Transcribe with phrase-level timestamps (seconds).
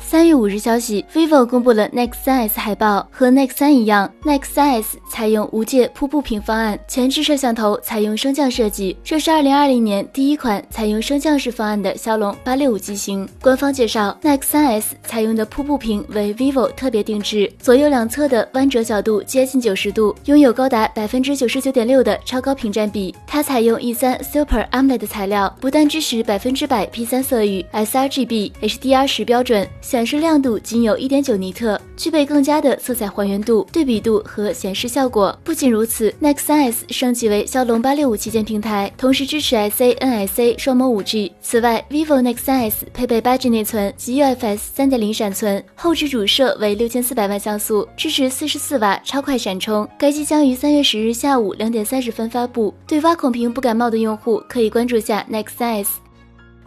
[0.00, 13.28] 三月五日消息，vivo 公布了 Nex 3S 海报，和 Nex 3一样，Nex 3S 采用无界瀑布屏方案，前置摄像头采用升降设计，这是二零二零年第一款采用升降式方案的骁龙八六五机型。
[13.42, 23.14] 官方介绍，Nex 3S 采用的瀑布屏为 vivo 特别定制，左右两侧的弯折角度接近九十度，拥有高达百分之九十九点六的超高屏占比。
[23.26, 29.68] 它采用 E 三 Super AMOLED 材料，不但支持百分之百 P 三色域、sRGB、HDR 十标准。
[29.88, 35.34] 显示亮度仅有一点九尼特，具备更佳的色彩还原度、对比度和显示效果。
[35.42, 41.32] 不仅如此，Nex 3S 升级为骁龙八六五旗舰平台，同时支持 SA、NSA 双模五 G。
[41.40, 49.88] 此外，vivo Nex 3S 配备八 G 内存及 UFS 三点零闪存，后置主摄为六千四百万像素，支持四十四瓦超快闪充。
[49.98, 52.74] 该机将于三月十日下午两点三十分发布。
[52.86, 55.86] 对挖孔屏不感冒的用户，可以关注下 Nex 3S。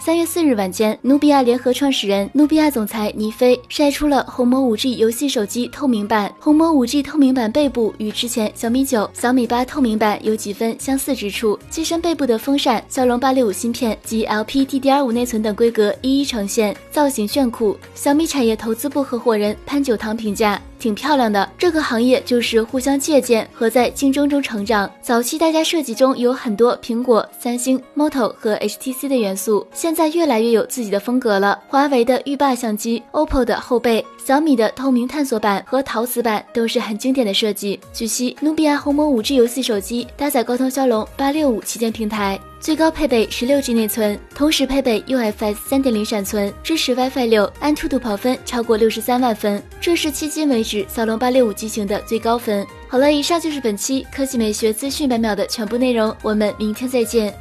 [0.04, 6.34] 三月四日晚间，努比亚联合创始人、努比亚总裁倪飞晒出了红魔五 G 游戏手机透明版。
[6.40, 17.78] 红魔五 G 透明版背部与之前小米九、小米八透明版有几分相似之处，机身背部的风扇、骁龙八六五芯片及 LPDDR5 内存等规格一一呈现，造型炫酷。
[17.94, 20.60] 小米产业投资部合伙人潘九堂评价。
[20.82, 24.90] 挺漂亮的，这个行业就是互相借鉴和在竞争中成长。
[25.00, 31.60] 早期大家设计中有很多苹果、三星、Moto 和 HTC 的元素，现在越来越有自己的风格了。
[31.68, 37.80] 华为的浴霸相机、OPPO 的后背、小米的透明探索版和陶瓷版都是很经典的设计。
[37.94, 42.40] 据悉，努比亚红魔 5G 游戏手机搭载高通骁龙八六五旗舰平台。
[42.62, 52.64] 最高配备十六 G 内存，同时配备 UFS 三点零闪存，支持 WiFi 六，安兔兔跑分超过六十三万分，这是迄今为止骁龙八六五机型的最高分。
[52.88, 57.34] 好了，以上就是本期科技美学资讯百秒的全部内容，我们明天再见。